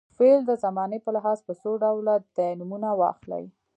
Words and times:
فعل 0.17 0.39
د 0.45 0.51
زمانې 0.63 0.97
په 1.05 1.09
لحاظ 1.15 1.39
په 1.47 1.53
څو 1.61 1.71
ډوله 1.83 2.13
دی 2.35 2.49
نومونه 2.59 2.89
واخلئ. 3.01 3.43